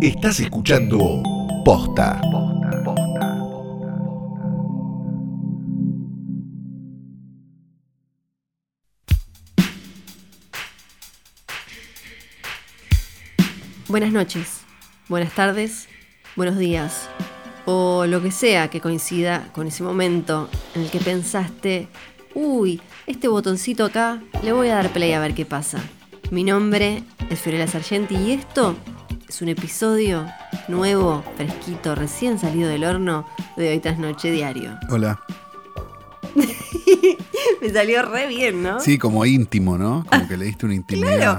Estás 0.00 0.40
escuchando 0.40 1.22
Posta. 1.62 2.22
Buenas 13.88 14.10
noches, 14.10 14.62
buenas 15.10 15.34
tardes, 15.34 15.86
buenos 16.34 16.56
días, 16.56 17.10
o 17.66 18.06
lo 18.06 18.22
que 18.22 18.30
sea 18.30 18.68
que 18.68 18.80
coincida 18.80 19.50
con 19.52 19.66
ese 19.66 19.82
momento 19.82 20.48
en 20.74 20.80
el 20.80 20.90
que 20.90 21.00
pensaste, 21.00 21.88
uy, 22.34 22.80
este 23.06 23.28
botoncito 23.28 23.84
acá, 23.84 24.22
le 24.42 24.54
voy 24.54 24.68
a 24.68 24.76
dar 24.76 24.94
play 24.94 25.12
a 25.12 25.20
ver 25.20 25.34
qué 25.34 25.44
pasa. 25.44 25.78
Mi 26.30 26.42
nombre 26.42 27.02
es 27.28 27.38
Fiorella 27.38 27.66
Sargenti 27.66 28.16
y 28.16 28.32
esto 28.32 28.76
es 29.30 29.40
un 29.42 29.48
episodio 29.48 30.26
nuevo, 30.66 31.22
fresquito, 31.36 31.94
recién 31.94 32.40
salido 32.40 32.68
del 32.68 32.82
horno 32.82 33.24
de 33.56 33.70
Hoy 33.70 33.78
Tras 33.78 33.96
Noche 33.96 34.32
Diario. 34.32 34.76
Hola. 34.88 35.20
Me 37.62 37.70
salió 37.70 38.02
re 38.02 38.26
bien, 38.26 38.60
¿no? 38.60 38.80
Sí, 38.80 38.98
como 38.98 39.24
íntimo, 39.24 39.78
¿no? 39.78 40.04
Como 40.10 40.26
que 40.26 40.36
le 40.36 40.46
diste 40.46 40.66
una 40.66 40.74
intimidad. 40.74 41.38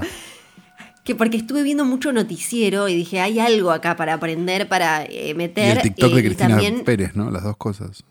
Que 1.04 1.14
porque 1.14 1.36
estuve 1.36 1.62
viendo 1.62 1.84
mucho 1.84 2.14
noticiero 2.14 2.88
y 2.88 2.96
dije, 2.96 3.20
hay 3.20 3.38
algo 3.38 3.70
acá 3.70 3.94
para 3.94 4.14
aprender, 4.14 4.68
para 4.68 5.04
eh, 5.04 5.28
Y 5.28 5.34
meter. 5.34 5.76
el 5.76 5.82
TikTok 5.82 6.12
eh, 6.12 6.14
de 6.14 6.20
y 6.20 6.24
Cristina 6.24 6.48
también, 6.48 6.84
Pérez, 6.84 7.14
¿no? 7.14 7.30
Las 7.30 7.42
dos 7.42 7.58
cosas. 7.58 8.04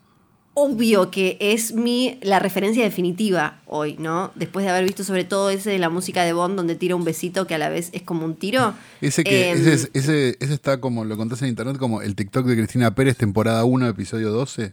Obvio 0.54 1.10
que 1.10 1.36
es 1.40 1.72
mi 1.72 2.18
la 2.22 2.38
referencia 2.38 2.82
definitiva 2.84 3.58
hoy, 3.66 3.96
¿no? 3.98 4.32
Después 4.34 4.64
de 4.66 4.70
haber 4.70 4.84
visto 4.84 5.02
sobre 5.04 5.24
todo 5.24 5.48
ese 5.50 5.70
de 5.70 5.78
la 5.78 5.88
música 5.88 6.24
de 6.24 6.32
Bond 6.34 6.56
donde 6.56 6.74
tira 6.74 6.94
un 6.94 7.04
besito 7.04 7.46
que 7.46 7.54
a 7.54 7.58
la 7.58 7.68
vez 7.70 7.88
es 7.92 8.02
como 8.02 8.24
un 8.26 8.36
tiro. 8.36 8.74
Ese 9.00 9.24
que 9.24 9.50
Em, 9.50 9.58
ese, 9.58 9.72
es- 9.72 9.90
ese, 9.94 10.36
ese 10.40 10.54
está 10.54 10.78
como, 10.80 11.04
lo 11.04 11.16
contás 11.16 11.40
en 11.42 11.48
internet, 11.48 11.78
como 11.78 12.02
el 12.02 12.14
TikTok 12.14 12.44
de 12.46 12.56
Cristina 12.56 12.94
Pérez, 12.94 13.16
temporada 13.16 13.64
1, 13.64 13.86
episodio 13.88 14.30
12. 14.30 14.72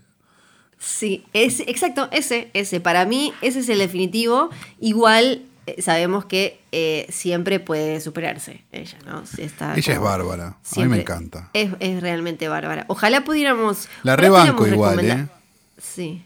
Sí, 0.78 1.26
es, 1.34 1.60
exacto, 1.62 2.08
ese, 2.12 2.50
ese. 2.54 2.80
Para 2.80 3.06
mí, 3.06 3.34
ese 3.42 3.60
es 3.60 3.70
el 3.70 3.80
definitivo. 3.80 4.50
Igual 4.80 5.44
eh, 5.66 5.82
sabemos 5.82 6.24
que 6.26 6.60
eh, 6.72 7.06
siempre 7.10 7.60
puede 7.60 8.00
superarse 8.02 8.64
ella, 8.72 8.98
¿no? 9.06 9.24
Está 9.38 9.76
Ella 9.76 9.94
es 9.94 10.00
bárbara. 10.00 10.58
A 10.76 10.80
mí 10.80 10.88
me 10.88 11.02
encanta. 11.02 11.50
Es, 11.54 11.72
es 11.82 12.02
realmente 12.02 12.48
bárbara. 12.48 12.86
Ojalá 12.88 13.24
pudiéramos. 13.26 13.88
La 14.04 14.16
rebanco 14.16 14.66
igual, 14.68 15.00
¿eh? 15.06 15.28
Sí, 15.80 16.24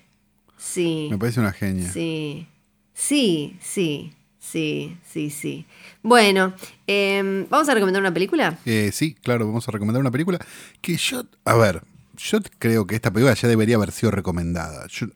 sí. 0.58 1.08
Me 1.12 1.18
parece 1.18 1.40
una 1.40 1.52
genia. 1.54 1.92
Sí, 1.92 2.48
sí, 2.94 3.58
sí, 3.62 4.14
sí, 4.40 4.98
sí, 5.10 5.30
sí. 5.30 5.66
Bueno, 6.02 6.54
em, 6.88 7.48
¿vamos 7.50 7.70
a 7.70 7.74
recomendar 7.74 8.02
una 8.02 8.14
película? 8.14 8.58
Eh, 8.66 8.90
sí, 8.94 9.14
claro, 9.16 9.46
vamos 9.48 9.68
a 9.68 9.72
recomendar 9.72 10.02
una 10.02 10.12
película 10.12 10.40
que 10.82 10.98
yo, 10.98 11.24
a 11.46 11.56
ver, 11.56 11.84
yo 12.18 12.40
creo 12.60 12.86
que 12.88 12.96
esta 12.96 13.12
película 13.12 13.34
ya 13.36 13.48
debería 13.48 13.76
haber 13.76 13.92
sido 13.92 14.12
recomendada. 14.12 14.88
Yo, 14.88 15.08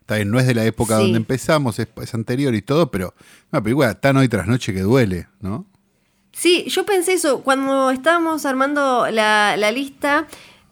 está 0.00 0.16
bien, 0.16 0.30
no 0.30 0.38
es 0.38 0.46
de 0.46 0.54
la 0.54 0.64
época 0.64 0.96
Sí. 0.96 1.02
donde 1.02 1.18
empezamos, 1.18 1.78
es, 1.78 1.88
es 2.02 2.14
anterior 2.14 2.54
y 2.54 2.62
todo, 2.62 2.90
pero 2.90 3.14
una 3.52 3.62
película 3.62 3.94
tan 3.94 4.16
hoy 4.16 4.28
tras 4.28 4.46
noche 4.46 4.74
que 4.74 4.80
duele, 4.80 5.28
¿no? 5.40 5.66
Sí, 6.32 6.64
yo 6.68 6.84
pensé 6.84 7.12
eso 7.12 7.42
cuando 7.42 7.90
estábamos 7.92 8.44
armando 8.44 9.08
la, 9.10 9.56
la 9.56 9.70
lista. 9.70 10.26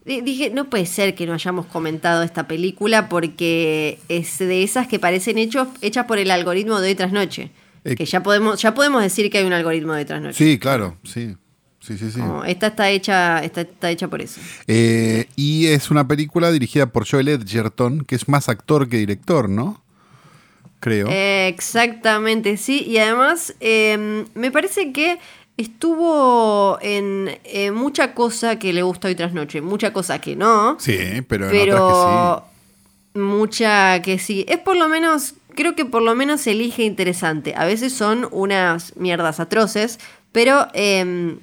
Di- 0.05 0.21
Dije, 0.21 0.51
no 0.51 0.69
puede 0.71 0.87
ser 0.87 1.15
que 1.15 1.27
no 1.27 1.35
hayamos 1.35 1.67
comentado 1.67 2.23
esta 2.23 2.47
película 2.49 3.09
porque 3.09 3.99
es 4.09 4.39
de 4.39 4.63
esas 4.63 4.87
que 4.89 4.99
parecen 4.99 5.39
hechos, 5.39 5.69
hechas 5.81 6.07
por 6.07 6.19
el 6.19 6.31
algoritmo 6.31 6.81
de 6.81 6.89
hoy 6.89 6.95
tras 6.95 7.13
noche. 7.13 7.51
Eh, 7.85 7.97
que 7.97 8.05
ya 8.05 8.23
podemos, 8.23 8.61
ya 8.63 8.75
podemos 8.75 9.03
decir 9.03 9.29
que 9.31 9.39
hay 9.39 9.45
un 9.45 9.53
algoritmo 9.53 9.93
de 9.95 10.01
hoy 10.01 10.05
tras 10.05 10.23
noche. 10.23 10.37
Sí, 10.45 10.59
claro, 10.59 10.97
sí. 11.05 11.37
Sí, 11.81 11.99
sí, 11.99 12.13
sí. 12.13 12.21
Como, 12.21 12.45
esta 12.45 12.69
está 12.69 12.91
hecha, 12.91 13.41
esta 13.43 13.63
está 13.63 13.91
hecha 13.91 14.07
por 14.07 14.23
eso. 14.23 14.41
Eh, 14.69 15.27
y 15.35 15.67
es 15.67 15.91
una 15.91 16.07
película 16.07 16.53
dirigida 16.53 16.87
por 16.87 17.09
Joel 17.11 17.27
Edgerton, 17.27 18.05
que 18.05 18.15
es 18.15 18.29
más 18.29 18.49
actor 18.49 18.89
que 18.89 18.99
director, 18.99 19.49
¿no? 19.49 19.83
Creo. 20.79 21.09
Eh, 21.11 21.49
Exactamente, 21.49 22.57
sí. 22.57 22.85
Y 22.87 22.99
además, 22.99 23.55
eh, 23.61 24.25
me 24.35 24.51
parece 24.53 24.93
que 24.93 25.19
estuvo 25.63 26.79
en 26.83 27.39
eh, 27.45 27.71
mucha 27.71 28.15
cosa 28.15 28.59
que 28.59 28.73
le 28.73 28.83
gusta 28.83 29.09
hoy 29.09 29.15
tras 29.15 29.33
noche, 29.33 29.61
mucha 29.61 29.93
cosa 29.93 30.21
que 30.21 30.37
no. 30.37 30.77
sí, 30.79 30.97
pero, 31.29 31.47
en 31.47 31.51
pero 31.51 31.87
otras 31.87 32.43
mucha 33.15 34.01
que 34.03 34.19
sí. 34.19 34.45
Es 34.49 34.59
por 34.59 34.77
lo 34.77 34.89
menos, 34.89 35.35
creo 35.55 35.75
que 35.75 35.85
por 35.85 36.03
lo 36.03 36.15
menos 36.15 36.47
elige 36.47 36.83
interesante. 36.85 37.55
A 37.57 37.65
veces 37.65 37.93
son 37.93 38.29
unas 38.31 38.97
mierdas 38.97 39.41
atroces, 39.41 39.99
pero 40.33 40.69
eh, 40.75 41.37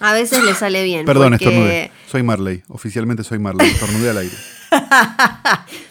a 0.00 0.12
veces 0.12 0.42
le 0.44 0.54
sale 0.54 0.84
bien. 0.84 0.98
que 0.98 1.02
sí. 1.02 1.06
Perdón, 1.06 1.30
porque- 1.32 1.44
estornudé. 1.44 1.90
Soy 2.10 2.22
Marley. 2.22 2.62
Oficialmente 2.68 3.24
soy 3.24 3.38
Marley. 3.38 3.68
Estornudé 3.70 4.10
al 4.10 4.18
aire. 4.18 4.34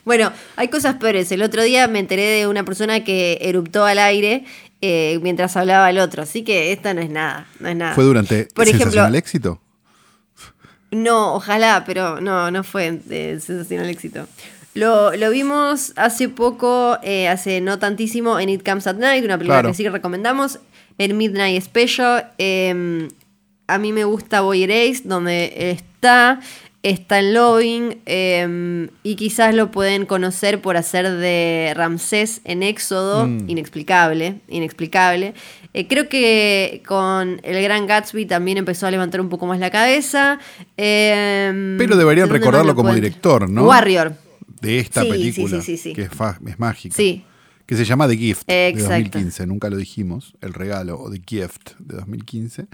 Bueno, 0.06 0.32
hay 0.56 0.70
cosas 0.70 0.96
peores. 0.96 1.30
El 1.34 1.42
otro 1.42 1.64
día 1.64 1.86
me 1.90 2.00
enteré 2.00 2.24
de 2.24 2.48
una 2.48 2.64
persona 2.64 3.04
que 3.04 3.40
eruptó 3.42 3.84
al 3.84 4.00
aire 4.00 4.46
eh, 4.82 5.20
mientras 5.22 5.56
hablaba 5.58 5.90
el 5.90 6.00
otro. 6.00 6.24
Así 6.24 6.44
que 6.44 6.72
esta 6.72 6.94
no 6.94 7.02
es 7.02 7.10
nada. 7.10 7.48
No 7.60 7.70
es 7.70 7.76
nada. 7.76 7.94
¿Fue 7.96 8.04
durante 8.04 8.46
Por 8.54 8.64
ejemplo, 8.66 8.86
Sensacional 8.86 9.16
Éxito? 9.16 9.62
No, 10.92 11.34
ojalá, 11.36 11.84
pero 11.86 12.22
no, 12.22 12.50
no 12.50 12.64
fue 12.64 12.92
de 12.92 13.40
sensacional 13.42 13.90
éxito. 13.90 14.26
Lo, 14.74 15.14
lo 15.18 15.32
vimos 15.32 15.92
hace 15.98 16.30
poco, 16.30 16.98
eh, 17.04 17.28
hace 17.28 17.60
no 17.60 17.78
tantísimo, 17.78 18.40
en 18.40 18.48
It 18.50 18.64
Comes 18.64 18.88
at 18.88 18.96
Night, 18.96 19.26
una 19.26 19.38
película 19.38 19.58
Claro. 19.60 19.70
que 19.70 19.76
sí 19.76 19.84
que 19.84 19.90
recomendamos, 19.90 20.60
en 20.98 21.18
Midnight 21.18 21.62
Special. 21.64 22.32
eh, 22.38 23.10
a 23.70 23.80
mí 23.80 23.92
me 23.92 24.06
gusta 24.06 24.40
Boy 24.40 24.64
Erased, 24.64 25.04
donde 25.04 25.72
está, 25.72 26.40
está 26.84 27.20
en 27.20 27.34
Loving, 27.34 27.98
eh, 28.06 28.88
y 29.04 29.16
quizás 29.16 29.54
lo 29.56 29.72
pueden 29.72 30.06
conocer 30.06 30.62
por 30.62 30.78
hacer 30.78 31.10
de 31.10 31.74
Ramsés 31.76 32.42
en 32.46 32.64
Éxodo, 32.64 33.28
Mm. 33.28 33.50
inexplicable, 33.50 34.42
inexplicable. 34.48 35.34
Eh, 35.74 35.88
creo 35.88 36.08
que 36.08 36.82
con 36.88 37.40
el 37.44 37.62
Gran 37.62 37.88
Gatsby 37.88 38.26
también 38.26 38.58
empezó 38.58 38.88
a 38.88 38.92
levantar 38.92 39.20
un 39.22 39.30
poco 39.30 39.46
más 39.48 39.60
la 39.60 39.70
cabeza. 39.70 40.40
eh, 40.78 41.76
Pero 41.78 41.96
deberían 41.98 42.28
¿de 42.28 42.34
dónde 42.34 42.40
recordarlo 42.40 42.76
como 42.76 42.90
pueden- 42.90 43.02
director, 43.04 43.50
¿no? 43.50 43.66
Warrior. 43.66 44.16
De 44.62 44.80
esta 44.80 45.04
Sí, 45.04 45.10
película. 45.10 45.62
sí, 45.62 45.78
sí, 45.78 45.78
sí. 45.78 45.94
Que 45.94 46.04
es, 46.04 46.10
mágica. 46.60 46.96
Sí. 46.96 47.24
Que 47.66 47.76
se 47.76 47.84
llama 47.86 48.08
The 48.08 48.18
Gift 48.18 48.44
Exacto. 48.48 48.78
de 48.78 48.84
2015. 48.96 49.46
Nunca 49.48 49.70
lo 49.70 49.76
dijimos. 49.78 50.34
El 50.42 50.54
regalo 50.54 51.00
o 51.00 51.12
The 51.12 51.22
Gift 51.26 51.72
de 51.80 51.98
2015. 51.98 52.68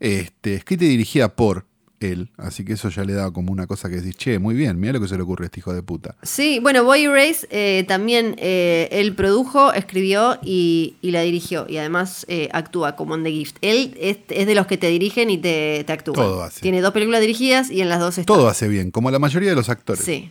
Este, 0.00 0.54
escrita 0.54 0.84
y 0.84 0.88
dirigida 0.88 1.34
por 1.34 1.66
él. 2.00 2.30
Así 2.36 2.64
que 2.64 2.74
eso 2.74 2.88
ya 2.88 3.04
le 3.04 3.12
da 3.12 3.30
como 3.30 3.52
una 3.52 3.66
cosa 3.66 3.88
que 3.88 3.96
decís, 3.96 4.16
che, 4.16 4.38
muy 4.38 4.54
bien, 4.54 4.78
mira 4.78 4.92
lo 4.92 5.00
que 5.00 5.08
se 5.08 5.16
le 5.16 5.22
ocurre 5.22 5.44
a 5.44 5.46
este 5.46 5.60
hijo 5.60 5.72
de 5.72 5.82
puta. 5.82 6.16
Sí, 6.22 6.58
bueno, 6.60 6.84
Boy 6.84 7.06
Race 7.06 7.46
eh, 7.50 7.84
también 7.88 8.34
eh, 8.38 8.88
él 8.92 9.14
produjo, 9.14 9.72
escribió 9.72 10.38
y, 10.42 10.96
y 11.00 11.10
la 11.10 11.22
dirigió. 11.22 11.66
Y 11.68 11.78
además 11.78 12.26
eh, 12.28 12.48
actúa 12.52 12.96
como 12.96 13.14
en 13.14 13.24
The 13.24 13.30
Gift. 13.30 13.56
Él 13.60 13.96
es, 14.00 14.18
es 14.28 14.46
de 14.46 14.54
los 14.54 14.66
que 14.66 14.76
te 14.76 14.88
dirigen 14.88 15.30
y 15.30 15.38
te, 15.38 15.84
te 15.84 15.92
actúan. 15.92 16.14
Todo 16.14 16.42
hace. 16.42 16.60
Tiene 16.60 16.80
dos 16.80 16.92
películas 16.92 17.20
dirigidas 17.20 17.70
y 17.70 17.80
en 17.80 17.88
las 17.88 18.00
dos 18.00 18.18
está. 18.18 18.32
Todo 18.32 18.48
hace 18.48 18.68
bien, 18.68 18.90
como 18.90 19.10
la 19.10 19.18
mayoría 19.18 19.50
de 19.50 19.56
los 19.56 19.68
actores. 19.68 20.04
Sí. 20.04 20.30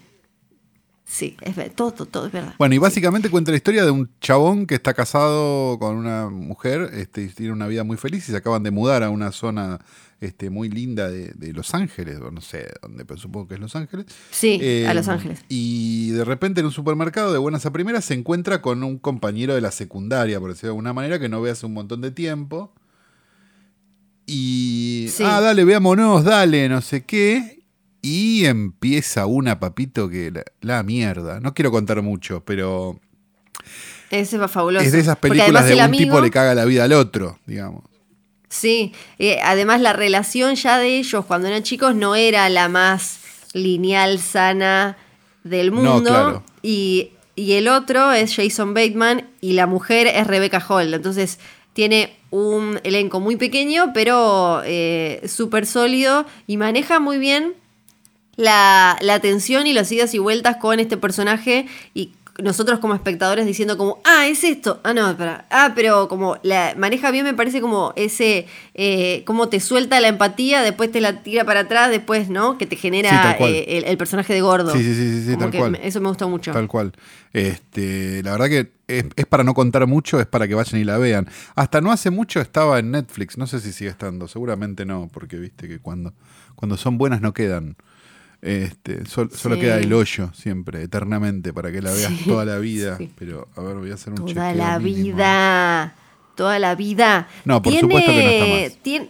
Sí, 1.06 1.36
es 1.41 1.75
todo, 1.75 1.91
todo, 1.91 2.08
todo 2.08 2.25
es 2.28 2.31
verdad. 2.31 2.56
Bueno, 2.58 2.75
y 2.75 2.78
básicamente 2.78 3.30
cuenta 3.30 3.52
la 3.52 3.58
historia 3.58 3.84
de 3.84 3.91
un 3.91 4.09
chabón 4.22 4.66
que 4.66 4.75
está 4.75 4.94
casado 4.94 5.78
con 5.78 5.97
una 5.97 6.30
mujer, 6.30 6.90
este, 6.94 7.24
y 7.24 7.28
tiene 7.28 7.52
una 7.52 7.68
vida 7.68 7.84
muy 7.84 7.97
feliz 7.97 8.28
y 8.30 8.31
se 8.31 8.38
acaban 8.38 8.64
de 8.64 8.72
mudar 8.72 9.03
a 9.03 9.09
una 9.09 9.31
zona 9.31 9.80
este, 10.22 10.50
muy 10.50 10.69
linda 10.69 11.09
de, 11.09 11.34
de 11.34 11.52
Los 11.52 11.74
Ángeles, 11.74 12.19
o 12.22 12.31
no 12.31 12.40
sé 12.40 12.72
dónde, 12.81 13.03
pero 13.03 13.19
supongo 13.19 13.50
que 13.50 13.56
es 13.56 13.59
Los 13.59 13.75
Ángeles. 13.75 14.06
Sí, 14.31 14.58
Eh, 14.62 14.88
a 14.88 14.94
Los 14.94 15.09
Ángeles. 15.09 15.44
Y 15.50 16.12
de 16.12 16.24
repente 16.24 16.62
en 16.62 16.68
un 16.68 16.72
supermercado 16.72 17.34
de 17.34 17.38
buenas 17.38 17.66
a 17.66 17.74
primeras 17.74 18.06
se 18.06 18.13
encuentra 18.13 18.62
con 18.62 18.81
un 18.84 18.97
compañero 18.97 19.53
de 19.53 19.62
la 19.62 19.72
secundaria, 19.72 20.40
por 20.40 20.52
decirlo 20.52 20.69
de 20.69 20.72
alguna 20.72 20.94
manera, 20.94 21.19
que 21.19 21.28
no 21.28 21.42
ve 21.42 21.52
hace 21.52 21.66
un 21.66 21.74
montón 21.74 22.00
de 22.00 22.12
tiempo. 22.12 22.74
Y. 24.25 25.07
Sí. 25.12 25.24
Ah, 25.25 25.42
dale, 25.42 25.66
veámonos, 25.66 26.24
dale, 26.24 26.69
no 26.69 26.81
sé 26.81 27.04
qué. 27.04 27.62
Y 28.04 28.46
empieza 28.46 29.26
una, 29.26 29.60
papito, 29.60 30.10
que 30.10 30.30
la, 30.30 30.44
la 30.62 30.84
mierda. 30.84 31.40
No 31.40 31.54
quiero 31.54 31.72
contar 31.72 32.02
mucho, 32.02 32.44
pero 32.46 33.00
Ese 34.12 34.38
fue 34.38 34.48
fabuloso. 34.50 34.86
es 34.86 34.92
de 34.92 35.00
esas 35.00 35.18
películas 35.18 35.66
de 35.68 35.74
un 35.76 35.80
amigo- 35.82 36.04
tipo 36.04 36.22
le 36.22 36.30
caga 36.30 36.54
la 36.54 36.66
vida 36.66 36.84
al 36.84 36.94
otro, 36.94 37.40
digamos. 37.46 37.84
Sí, 38.50 38.92
eh, 39.18 39.40
además 39.44 39.82
la 39.82 39.94
relación 39.94 40.54
ya 40.56 40.78
de 40.78 40.98
ellos 41.00 41.26
cuando 41.26 41.48
eran 41.48 41.64
chicos 41.64 41.96
no 41.96 42.14
era 42.16 42.48
la 42.50 42.70
más 42.70 43.20
lineal, 43.54 44.20
sana 44.20 44.98
del 45.44 45.72
No, 45.74 45.96
mundo. 45.96 46.10
claro. 46.12 46.44
y, 46.62 47.12
y 47.36 47.54
el 47.54 47.68
otro 47.68 48.12
es 48.12 48.36
Jason 48.36 48.74
Bateman 48.76 49.30
y 49.42 49.54
la 49.54 49.66
mujer 49.66 50.06
es 50.08 50.28
Rebecca 50.28 50.60
Hall. 50.68 50.94
Entonces 50.94 51.40
tiene 51.74 52.16
un 52.30 52.80
elenco 52.84 53.20
muy 53.20 53.38
pequeño, 53.38 53.92
pero 53.94 54.62
eh, 54.66 55.24
súper 55.28 55.66
sólido 55.66 56.26
y 56.46 56.58
maneja 56.58 57.00
muy 57.00 57.18
bien 57.18 57.54
la, 58.35 58.97
la 59.01 59.19
tensión 59.19 59.68
y 59.68 59.74
las 59.74 59.91
idas 59.91 60.13
y 60.13 60.19
vueltas 60.19 60.57
con 60.57 60.80
este 60.80 60.97
personaje 60.97 61.68
y 61.94 62.12
nosotros 62.41 62.80
como 62.80 62.95
espectadores 62.95 63.45
diciendo 63.45 63.77
como, 63.77 64.01
ah, 64.06 64.25
es 64.27 64.44
esto, 64.44 64.80
ah, 64.83 64.94
no, 64.94 65.12
espera, 65.12 65.45
ah, 65.51 65.74
pero 65.75 66.07
como 66.07 66.38
la 66.41 66.74
maneja 66.77 67.12
bien 67.12 67.25
me 67.25 67.33
parece 67.35 67.62
como 67.62 67.94
ese, 67.95 68.47
eh, 68.74 69.24
como 69.25 69.50
te 69.50 69.59
suelta 69.59 70.00
la 70.01 70.07
empatía, 70.07 70.63
después 70.63 70.91
te 70.91 71.00
la 71.00 71.21
tira 71.21 71.45
para 71.45 71.62
atrás, 71.62 71.91
después, 71.91 72.30
¿no? 72.30 72.57
Que 72.57 72.65
te 72.65 72.75
genera 72.75 73.38
eh, 73.39 73.83
el, 73.85 73.97
personaje 73.97 74.33
de 74.33 74.41
gordo. 74.41 74.71
Sí, 74.74 74.83
sí, 74.83 74.95
sí, 74.95 75.25
sí, 75.25 75.38
tal 75.38 75.51
cual. 75.51 75.80
Eso 75.83 76.01
me 76.01 76.07
gusta 76.07 76.25
mucho. 76.25 76.51
Tal 76.51 76.68
cual. 76.68 76.94
Este, 77.33 78.24
la 78.24 78.31
verdad 78.31 78.47
que 78.47 78.71
es, 78.88 79.06
es, 79.15 79.25
para 79.27 79.44
no 79.44 79.53
contar 79.53 79.85
mucho, 79.85 80.19
es 80.19 80.25
para 80.25 80.47
que 80.47 80.56
vayan 80.56 80.81
y 80.81 80.83
la 80.83 80.97
vean. 80.97 81.27
Hasta 81.56 81.81
no 81.81 81.91
hace 81.91 82.09
mucho 82.09 82.41
estaba 82.41 82.80
en 82.80 82.91
Netflix, 82.91 83.38
no 83.38 83.45
sé 83.45 83.59
si 83.59 83.71
sigue 83.71 83.91
estando, 83.91 84.27
seguramente 84.27 84.85
no, 84.85 85.07
porque 85.13 85.38
viste 85.38 85.68
que 85.68 85.80
cuando, 85.80 86.13
cuando 86.56 86.77
son 86.77 86.97
buenas 86.97 87.21
no 87.21 87.33
quedan. 87.33 87.75
Este, 88.44 89.06
solo 89.06 89.57
queda 89.57 89.78
el 89.78 89.94
hoyo 89.94 90.30
siempre, 90.34 90.84
eternamente, 90.84 91.54
para 91.54 91.72
que 91.72 91.81
la 91.81 91.94
veas 91.94 92.12
toda 92.28 92.44
la 92.44 92.57
vida. 92.57 92.98
Pero, 93.18 93.48
a 93.56 93.62
ver, 93.62 93.78
voy 93.78 93.90
a 93.90 93.94
hacer 93.94 94.12
un 94.12 94.25
Toda 94.25 94.54
la 94.54 94.78
vida. 94.80 95.95
Toda 96.36 96.60
la 96.60 96.75
vida. 96.75 97.30
No, 97.45 97.62
por 97.62 97.74
supuesto 97.74 98.12
que 98.12 98.22
no 98.22 98.30
está 98.30 98.48
más. 98.48 98.84
Tiene, 98.84 99.10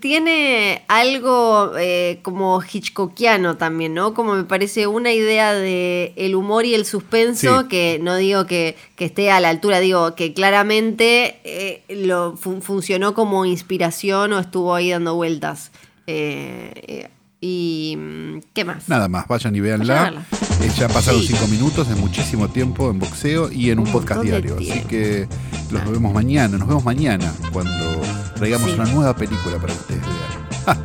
tiene 0.00 0.84
algo 0.88 1.72
eh, 1.78 2.18
como 2.20 2.60
Hitchcockiano 2.62 3.56
también, 3.56 3.94
¿no? 3.94 4.12
Como 4.12 4.34
me 4.34 4.44
parece 4.44 4.86
una 4.86 5.12
idea 5.12 5.54
de 5.54 6.12
el 6.16 6.34
humor 6.34 6.66
y 6.66 6.74
el 6.74 6.84
suspenso 6.84 7.68
que 7.68 7.98
no 8.02 8.16
digo 8.16 8.44
que, 8.44 8.76
esté 8.98 9.30
a 9.30 9.40
la 9.40 9.48
altura, 9.48 9.80
digo 9.80 10.14
que 10.14 10.34
claramente 10.34 11.40
eh, 11.44 11.82
lo 11.88 12.36
funcionó 12.36 13.14
como 13.14 13.46
inspiración 13.46 14.34
o 14.34 14.40
estuvo 14.40 14.74
ahí 14.74 14.90
dando 14.90 15.14
vueltas. 15.14 15.72
Eh, 16.06 17.08
¿Y 17.46 17.94
mm, 17.98 18.40
qué 18.54 18.64
más? 18.64 18.88
Nada 18.88 19.06
más, 19.06 19.28
vayan 19.28 19.54
y 19.54 19.60
véanla. 19.60 20.14
Eh, 20.62 20.70
ya 20.78 20.88
pasaron 20.88 21.20
cinco 21.20 21.46
minutos, 21.48 21.90
es 21.90 21.98
muchísimo 21.98 22.48
tiempo 22.48 22.90
en 22.90 22.98
boxeo 22.98 23.52
y 23.52 23.68
en 23.68 23.80
un, 23.80 23.86
podcast 23.92 24.22
diario. 24.22 24.56
Así 24.58 24.80
que 24.88 25.28
los 25.70 25.84
vemos 25.90 26.14
mañana, 26.14 26.56
nos 26.56 26.66
vemos 26.66 26.86
mañana 26.86 27.30
cuando 27.52 28.00
traigamos 28.34 28.72
una 28.72 28.86
nueva 28.86 29.14
película 29.14 29.58
para 29.58 29.74
ustedes 29.74 30.00
vean. 30.00 30.78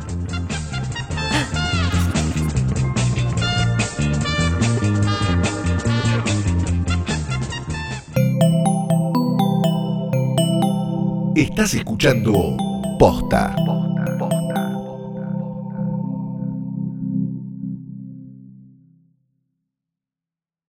Estás 11.34 11.72
escuchando 11.72 12.54
Posta. 12.98 13.56